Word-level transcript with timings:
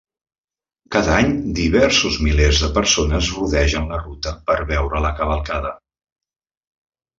Cada 0.95 1.11
any, 1.17 1.35
diversos 1.59 2.17
milers 2.29 2.63
de 2.65 2.71
persones 2.79 3.29
rodegen 3.35 3.87
la 3.93 4.01
ruta 4.07 4.35
per 4.51 4.59
veure 4.75 5.05
la 5.07 5.15
cavalcada. 5.23 5.77